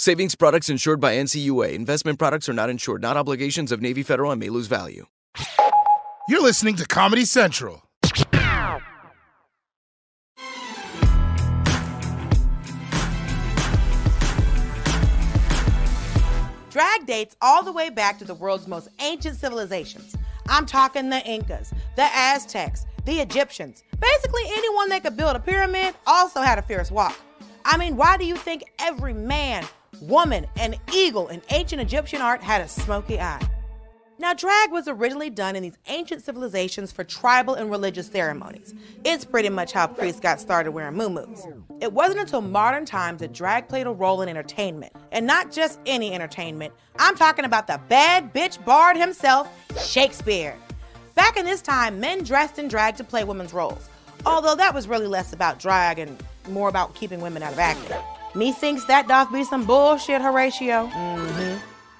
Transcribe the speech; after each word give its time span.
Savings 0.00 0.36
products 0.36 0.68
insured 0.68 1.00
by 1.00 1.16
NCUA. 1.16 1.72
Investment 1.72 2.20
products 2.20 2.48
are 2.48 2.52
not 2.52 2.70
insured, 2.70 3.02
not 3.02 3.16
obligations 3.16 3.72
of 3.72 3.82
Navy 3.82 4.04
Federal 4.04 4.30
and 4.30 4.38
may 4.38 4.48
lose 4.48 4.68
value. 4.68 5.06
You're 6.28 6.40
listening 6.40 6.76
to 6.76 6.86
Comedy 6.86 7.24
Central. 7.24 7.82
Drag 16.70 17.04
dates 17.04 17.34
all 17.42 17.64
the 17.64 17.72
way 17.72 17.90
back 17.90 18.20
to 18.20 18.24
the 18.24 18.34
world's 18.34 18.68
most 18.68 18.86
ancient 19.00 19.34
civilizations. 19.34 20.16
I'm 20.48 20.64
talking 20.64 21.10
the 21.10 21.26
Incas, 21.26 21.74
the 21.96 22.08
Aztecs, 22.14 22.86
the 23.04 23.14
Egyptians. 23.18 23.82
Basically, 23.98 24.42
anyone 24.52 24.90
that 24.90 25.02
could 25.02 25.16
build 25.16 25.34
a 25.34 25.40
pyramid 25.40 25.96
also 26.06 26.40
had 26.40 26.56
a 26.56 26.62
fierce 26.62 26.92
walk. 26.92 27.18
I 27.64 27.76
mean, 27.76 27.96
why 27.96 28.16
do 28.16 28.24
you 28.24 28.36
think 28.36 28.62
every 28.78 29.12
man, 29.12 29.66
woman, 30.00 30.46
and 30.58 30.76
eagle 30.92 31.28
in 31.28 31.42
ancient 31.50 31.80
Egyptian 31.80 32.20
art 32.20 32.42
had 32.42 32.60
a 32.60 32.68
smoky 32.68 33.20
eye? 33.20 33.40
Now, 34.20 34.34
drag 34.34 34.72
was 34.72 34.88
originally 34.88 35.30
done 35.30 35.54
in 35.54 35.62
these 35.62 35.78
ancient 35.86 36.24
civilizations 36.24 36.90
for 36.90 37.04
tribal 37.04 37.54
and 37.54 37.70
religious 37.70 38.08
ceremonies. 38.08 38.74
It's 39.04 39.24
pretty 39.24 39.48
much 39.48 39.70
how 39.70 39.86
priests 39.86 40.18
got 40.20 40.40
started 40.40 40.72
wearing 40.72 40.96
muumuus. 40.96 41.46
It 41.80 41.92
wasn't 41.92 42.18
until 42.18 42.40
modern 42.40 42.84
times 42.84 43.20
that 43.20 43.32
drag 43.32 43.68
played 43.68 43.86
a 43.86 43.92
role 43.92 44.20
in 44.22 44.28
entertainment, 44.28 44.92
and 45.12 45.24
not 45.24 45.52
just 45.52 45.78
any 45.86 46.12
entertainment. 46.12 46.74
I'm 46.98 47.14
talking 47.14 47.44
about 47.44 47.68
the 47.68 47.80
bad 47.88 48.34
bitch 48.34 48.64
bard 48.64 48.96
himself, 48.96 49.48
Shakespeare. 49.80 50.56
Back 51.14 51.36
in 51.36 51.44
this 51.44 51.62
time, 51.62 52.00
men 52.00 52.24
dressed 52.24 52.58
in 52.58 52.66
drag 52.66 52.96
to 52.96 53.04
play 53.04 53.22
women's 53.22 53.52
roles, 53.52 53.88
although 54.26 54.56
that 54.56 54.74
was 54.74 54.88
really 54.88 55.06
less 55.06 55.32
about 55.32 55.60
drag 55.60 56.00
and 56.00 56.20
more 56.48 56.68
about 56.68 56.96
keeping 56.96 57.20
women 57.20 57.44
out 57.44 57.52
of 57.52 57.58
acting. 57.60 57.96
Methinks 58.34 58.84
that 58.84 59.08
doth 59.08 59.32
be 59.32 59.44
some 59.44 59.64
bullshit, 59.64 60.20
Horatio. 60.20 60.86
Mm-hmm. 60.88 61.58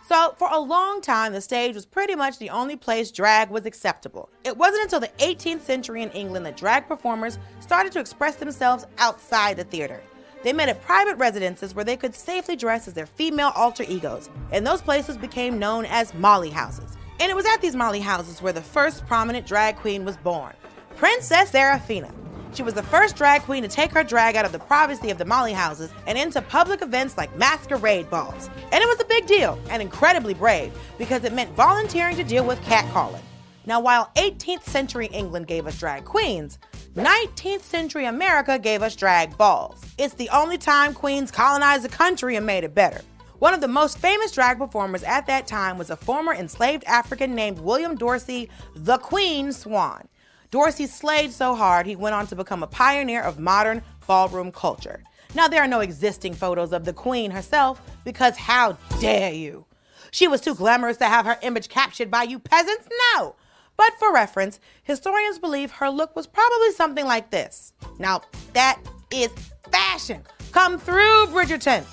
So, 0.08 0.34
for 0.38 0.48
a 0.50 0.58
long 0.58 1.02
time, 1.02 1.34
the 1.34 1.40
stage 1.40 1.74
was 1.74 1.84
pretty 1.84 2.14
much 2.14 2.38
the 2.38 2.48
only 2.48 2.76
place 2.76 3.10
drag 3.10 3.50
was 3.50 3.66
acceptable. 3.66 4.30
It 4.42 4.56
wasn't 4.56 4.84
until 4.84 5.00
the 5.00 5.10
18th 5.18 5.60
century 5.60 6.02
in 6.02 6.10
England 6.12 6.46
that 6.46 6.56
drag 6.56 6.88
performers 6.88 7.38
started 7.60 7.92
to 7.92 8.00
express 8.00 8.36
themselves 8.36 8.86
outside 8.96 9.58
the 9.58 9.64
theater. 9.64 10.00
They 10.42 10.52
met 10.52 10.70
at 10.70 10.80
private 10.82 11.16
residences 11.16 11.74
where 11.74 11.84
they 11.84 11.96
could 11.96 12.14
safely 12.14 12.56
dress 12.56 12.88
as 12.88 12.94
their 12.94 13.06
female 13.06 13.52
alter 13.54 13.84
egos, 13.86 14.30
and 14.50 14.66
those 14.66 14.80
places 14.80 15.18
became 15.18 15.58
known 15.58 15.84
as 15.84 16.14
Molly 16.14 16.50
houses. 16.50 16.96
And 17.20 17.30
it 17.30 17.34
was 17.34 17.46
at 17.46 17.60
these 17.60 17.76
Molly 17.76 18.00
houses 18.00 18.40
where 18.40 18.52
the 18.52 18.62
first 18.62 19.06
prominent 19.06 19.46
drag 19.46 19.76
queen 19.76 20.04
was 20.04 20.16
born 20.16 20.54
Princess 20.96 21.50
Seraphina. 21.50 22.12
She 22.58 22.64
was 22.64 22.74
the 22.74 22.82
first 22.82 23.14
drag 23.14 23.42
queen 23.42 23.62
to 23.62 23.68
take 23.68 23.92
her 23.92 24.02
drag 24.02 24.34
out 24.34 24.44
of 24.44 24.50
the 24.50 24.58
privacy 24.58 25.10
of 25.10 25.18
the 25.18 25.24
Molly 25.24 25.52
houses 25.52 25.92
and 26.08 26.18
into 26.18 26.42
public 26.42 26.82
events 26.82 27.16
like 27.16 27.32
masquerade 27.36 28.10
balls. 28.10 28.50
And 28.72 28.82
it 28.82 28.88
was 28.88 28.98
a 28.98 29.04
big 29.04 29.26
deal 29.26 29.60
and 29.70 29.80
incredibly 29.80 30.34
brave 30.34 30.76
because 30.98 31.22
it 31.22 31.32
meant 31.32 31.52
volunteering 31.52 32.16
to 32.16 32.24
deal 32.24 32.44
with 32.44 32.60
catcalling. 32.62 33.22
Now, 33.64 33.78
while 33.78 34.10
18th 34.16 34.64
century 34.64 35.06
England 35.12 35.46
gave 35.46 35.68
us 35.68 35.78
drag 35.78 36.04
queens, 36.04 36.58
19th 36.96 37.62
century 37.62 38.06
America 38.06 38.58
gave 38.58 38.82
us 38.82 38.96
drag 38.96 39.38
balls. 39.38 39.80
It's 39.96 40.14
the 40.14 40.28
only 40.30 40.58
time 40.58 40.94
queens 40.94 41.30
colonized 41.30 41.84
the 41.84 41.88
country 41.88 42.34
and 42.34 42.44
made 42.44 42.64
it 42.64 42.74
better. 42.74 43.02
One 43.38 43.54
of 43.54 43.60
the 43.60 43.68
most 43.68 43.98
famous 43.98 44.32
drag 44.32 44.58
performers 44.58 45.04
at 45.04 45.28
that 45.28 45.46
time 45.46 45.78
was 45.78 45.90
a 45.90 45.96
former 45.96 46.34
enslaved 46.34 46.82
African 46.88 47.36
named 47.36 47.60
William 47.60 47.94
Dorsey, 47.94 48.50
the 48.74 48.98
Queen 48.98 49.52
Swan. 49.52 50.08
Dorsey 50.50 50.86
slayed 50.86 51.32
so 51.32 51.54
hard 51.54 51.86
he 51.86 51.96
went 51.96 52.14
on 52.14 52.26
to 52.28 52.36
become 52.36 52.62
a 52.62 52.66
pioneer 52.66 53.22
of 53.22 53.38
modern 53.38 53.82
ballroom 54.06 54.50
culture. 54.50 55.02
Now, 55.34 55.46
there 55.46 55.62
are 55.62 55.68
no 55.68 55.80
existing 55.80 56.34
photos 56.34 56.72
of 56.72 56.84
the 56.84 56.92
Queen 56.92 57.30
herself 57.30 57.82
because 58.04 58.36
how 58.36 58.78
dare 58.98 59.32
you? 59.32 59.66
She 60.10 60.26
was 60.26 60.40
too 60.40 60.54
glamorous 60.54 60.96
to 60.98 61.04
have 61.04 61.26
her 61.26 61.38
image 61.42 61.68
captured 61.68 62.10
by 62.10 62.22
you 62.22 62.38
peasants? 62.38 62.88
No! 63.14 63.36
But 63.76 63.92
for 63.98 64.12
reference, 64.12 64.58
historians 64.82 65.38
believe 65.38 65.70
her 65.72 65.90
look 65.90 66.16
was 66.16 66.26
probably 66.26 66.72
something 66.72 67.04
like 67.04 67.30
this. 67.30 67.74
Now, 67.98 68.22
that 68.54 68.80
is 69.12 69.30
fashion. 69.70 70.22
Come 70.52 70.78
through, 70.78 71.26
Bridgerton. 71.26 71.84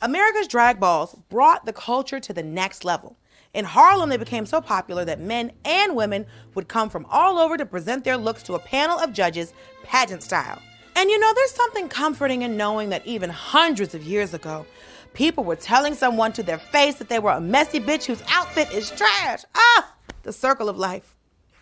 America's 0.00 0.48
drag 0.48 0.78
balls 0.78 1.14
brought 1.28 1.66
the 1.66 1.72
culture 1.72 2.20
to 2.20 2.32
the 2.32 2.42
next 2.42 2.84
level. 2.84 3.18
In 3.52 3.64
Harlem, 3.64 4.10
they 4.10 4.16
became 4.16 4.46
so 4.46 4.60
popular 4.60 5.04
that 5.04 5.20
men 5.20 5.50
and 5.64 5.96
women 5.96 6.24
would 6.54 6.68
come 6.68 6.88
from 6.88 7.04
all 7.10 7.38
over 7.38 7.56
to 7.56 7.66
present 7.66 8.04
their 8.04 8.16
looks 8.16 8.44
to 8.44 8.54
a 8.54 8.60
panel 8.60 8.98
of 8.98 9.12
judges, 9.12 9.52
pageant 9.82 10.22
style. 10.22 10.62
And 10.94 11.10
you 11.10 11.18
know, 11.18 11.32
there's 11.34 11.50
something 11.50 11.88
comforting 11.88 12.42
in 12.42 12.56
knowing 12.56 12.90
that 12.90 13.04
even 13.06 13.28
hundreds 13.28 13.92
of 13.94 14.04
years 14.04 14.34
ago, 14.34 14.66
people 15.14 15.42
were 15.42 15.56
telling 15.56 15.94
someone 15.94 16.32
to 16.34 16.44
their 16.44 16.58
face 16.58 16.96
that 16.96 17.08
they 17.08 17.18
were 17.18 17.32
a 17.32 17.40
messy 17.40 17.80
bitch 17.80 18.04
whose 18.04 18.22
outfit 18.28 18.72
is 18.72 18.90
trash. 18.92 19.40
Ah, 19.56 19.94
the 20.22 20.32
circle 20.32 20.68
of 20.68 20.76
life. 20.76 21.16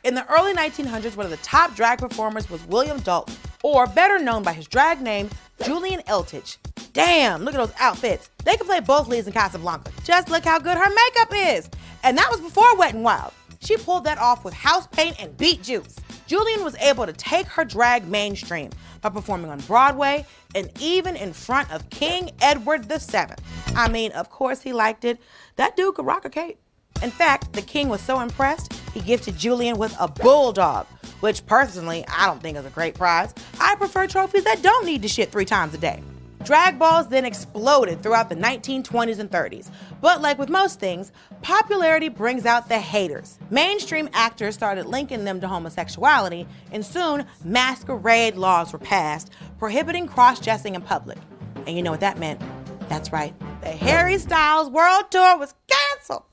In 0.04 0.14
the 0.14 0.26
early 0.30 0.54
1900s, 0.54 1.16
one 1.16 1.24
of 1.24 1.30
the 1.30 1.38
top 1.38 1.74
drag 1.74 2.00
performers 2.00 2.50
was 2.50 2.64
William 2.66 3.00
Dalton, 3.00 3.34
or 3.62 3.86
better 3.86 4.18
known 4.18 4.42
by 4.42 4.52
his 4.52 4.68
drag 4.68 5.00
name, 5.00 5.30
Julian 5.62 6.00
Eltinge. 6.02 6.56
Damn, 6.92 7.44
look 7.44 7.54
at 7.54 7.58
those 7.58 7.74
outfits. 7.78 8.30
They 8.44 8.56
can 8.56 8.66
play 8.66 8.80
both 8.80 9.08
leads 9.08 9.26
in 9.26 9.32
Casablanca. 9.32 9.90
Just 10.04 10.28
look 10.28 10.44
how 10.44 10.58
good 10.58 10.78
her 10.78 10.88
makeup 10.88 11.32
is. 11.34 11.70
And 12.02 12.16
that 12.16 12.30
was 12.30 12.40
before 12.40 12.76
Wet 12.76 12.94
n 12.94 13.02
Wild. 13.02 13.32
She 13.60 13.76
pulled 13.76 14.04
that 14.04 14.18
off 14.18 14.44
with 14.44 14.54
house 14.54 14.86
paint 14.86 15.20
and 15.20 15.36
beet 15.36 15.62
juice. 15.62 15.96
Julian 16.26 16.62
was 16.62 16.76
able 16.76 17.06
to 17.06 17.12
take 17.12 17.46
her 17.46 17.64
drag 17.64 18.06
mainstream 18.06 18.70
by 19.00 19.08
performing 19.08 19.50
on 19.50 19.60
Broadway 19.60 20.26
and 20.54 20.70
even 20.80 21.16
in 21.16 21.32
front 21.32 21.70
of 21.72 21.88
King 21.90 22.30
Edward 22.40 22.84
VII. 22.84 23.34
I 23.74 23.88
mean, 23.88 24.12
of 24.12 24.30
course 24.30 24.60
he 24.60 24.72
liked 24.72 25.04
it. 25.04 25.18
That 25.56 25.76
dude 25.76 25.94
could 25.94 26.06
rock 26.06 26.24
a 26.24 26.30
cape. 26.30 26.58
In 27.02 27.10
fact, 27.12 27.52
the 27.52 27.62
king 27.62 27.88
was 27.88 28.00
so 28.00 28.20
impressed, 28.20 28.72
he 28.92 29.00
gifted 29.00 29.36
Julian 29.36 29.78
with 29.78 29.94
a 30.00 30.08
bulldog, 30.08 30.86
which 31.20 31.46
personally 31.46 32.04
I 32.08 32.26
don't 32.26 32.42
think 32.42 32.56
is 32.56 32.64
a 32.64 32.70
great 32.70 32.94
prize. 32.94 33.32
I 33.60 33.76
prefer 33.76 34.08
trophies 34.08 34.44
that 34.44 34.62
don't 34.62 34.84
need 34.84 35.02
to 35.02 35.08
shit 35.08 35.30
three 35.30 35.44
times 35.44 35.74
a 35.74 35.78
day. 35.78 36.02
Drag 36.44 36.78
balls 36.78 37.08
then 37.08 37.24
exploded 37.24 38.02
throughout 38.02 38.28
the 38.28 38.34
1920s 38.34 39.18
and 39.18 39.30
30s. 39.30 39.70
But 40.00 40.22
like 40.22 40.38
with 40.38 40.48
most 40.48 40.80
things, 40.80 41.12
popularity 41.42 42.08
brings 42.08 42.46
out 42.46 42.68
the 42.68 42.78
haters. 42.78 43.38
Mainstream 43.50 44.08
actors 44.12 44.54
started 44.54 44.86
linking 44.86 45.24
them 45.24 45.40
to 45.40 45.48
homosexuality, 45.48 46.46
and 46.72 46.84
soon 46.84 47.26
masquerade 47.44 48.36
laws 48.36 48.72
were 48.72 48.78
passed 48.78 49.30
prohibiting 49.58 50.06
cross 50.08 50.40
dressing 50.40 50.74
in 50.74 50.82
public. 50.82 51.18
And 51.66 51.76
you 51.76 51.82
know 51.82 51.90
what 51.90 52.00
that 52.00 52.18
meant? 52.18 52.40
That's 52.88 53.12
right, 53.12 53.34
the 53.60 53.68
Harry 53.68 54.18
Styles 54.18 54.70
World 54.70 55.10
Tour 55.10 55.38
was 55.38 55.54
canceled. 55.68 56.24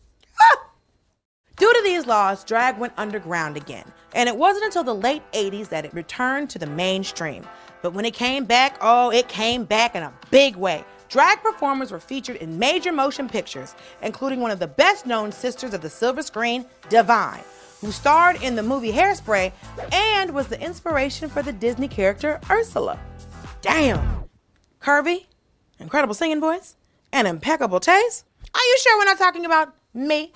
Due 1.57 1.73
to 1.73 1.81
these 1.83 2.05
laws, 2.05 2.43
drag 2.43 2.77
went 2.77 2.91
underground 2.97 3.55
again, 3.55 3.85
and 4.13 4.27
it 4.27 4.35
wasn't 4.35 4.65
until 4.65 4.83
the 4.83 4.93
late 4.93 5.23
80s 5.31 5.69
that 5.69 5.85
it 5.85 5.93
returned 5.93 6.49
to 6.49 6.59
the 6.59 6.67
mainstream. 6.67 7.47
But 7.81 7.93
when 7.93 8.03
it 8.03 8.13
came 8.13 8.43
back, 8.43 8.77
oh, 8.81 9.09
it 9.11 9.29
came 9.29 9.63
back 9.63 9.95
in 9.95 10.03
a 10.03 10.13
big 10.31 10.57
way. 10.57 10.83
Drag 11.07 11.41
performers 11.41 11.91
were 11.91 11.99
featured 11.99 12.37
in 12.37 12.59
major 12.59 12.91
motion 12.91 13.29
pictures, 13.29 13.73
including 14.01 14.41
one 14.41 14.51
of 14.51 14.59
the 14.59 14.67
best 14.67 15.05
known 15.05 15.31
sisters 15.31 15.73
of 15.73 15.81
the 15.81 15.89
silver 15.89 16.21
screen, 16.21 16.65
Divine, 16.89 17.43
who 17.79 17.91
starred 17.91 18.41
in 18.41 18.55
the 18.55 18.63
movie 18.63 18.91
Hairspray 18.91 19.53
and 19.93 20.31
was 20.31 20.47
the 20.47 20.59
inspiration 20.59 21.29
for 21.29 21.41
the 21.41 21.53
Disney 21.53 21.87
character 21.87 22.41
Ursula. 22.49 22.99
Damn! 23.61 24.25
Curvy, 24.81 25.27
incredible 25.79 26.15
singing 26.15 26.41
voice, 26.41 26.75
and 27.13 27.27
impeccable 27.27 27.79
taste. 27.79 28.25
Are 28.53 28.59
you 28.59 28.77
sure 28.79 28.97
we're 28.99 29.05
not 29.05 29.17
talking 29.17 29.45
about 29.45 29.73
me? 29.93 30.33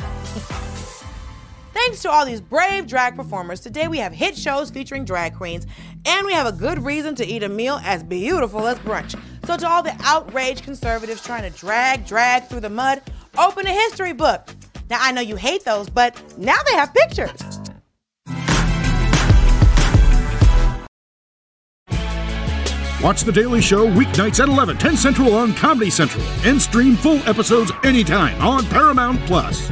Thanks 1.74 2.02
to 2.02 2.10
all 2.10 2.26
these 2.26 2.42
brave 2.42 2.88
drag 2.88 3.16
performers, 3.16 3.60
today 3.60 3.88
we 3.88 4.00
have 4.00 4.12
hit 4.12 4.38
shows 4.38 4.72
featuring 4.72 5.06
drag 5.06 5.36
queens, 5.36 5.68
and 6.06 6.26
we 6.26 6.34
have 6.34 6.48
a 6.48 6.52
good 6.52 6.84
reason 6.84 7.16
to 7.16 7.26
eat 7.26 7.44
a 7.44 7.50
meal 7.50 7.80
as 7.84 8.04
beautiful 8.04 8.68
as 8.68 8.80
brunch. 8.80 9.20
So, 9.46 9.58
to 9.58 9.68
all 9.68 9.84
the 9.84 9.96
outraged 10.04 10.64
conservatives 10.64 11.24
trying 11.24 11.50
to 11.52 11.58
drag, 11.58 12.06
drag 12.06 12.48
through 12.48 12.62
the 12.62 12.70
mud, 12.70 13.02
open 13.38 13.68
a 13.68 13.72
history 13.72 14.14
book. 14.14 14.48
Now, 14.90 14.98
I 15.00 15.12
know 15.12 15.22
you 15.22 15.36
hate 15.36 15.64
those, 15.64 15.90
but 15.90 16.22
now 16.38 16.58
they 16.68 16.76
have 16.76 16.94
pictures. 16.94 17.60
Watch 23.02 23.22
The 23.22 23.32
Daily 23.32 23.62
Show 23.62 23.88
weeknights 23.88 24.42
at 24.42 24.50
11, 24.50 24.78
10 24.78 24.98
Central 24.98 25.34
on 25.34 25.54
Comedy 25.54 25.90
Central, 25.90 26.26
and 26.44 26.62
stream 26.62 26.96
full 26.96 27.20
episodes 27.30 27.72
anytime 27.84 28.40
on 28.42 28.66
Paramount 28.66 29.20
Plus. 29.22 29.72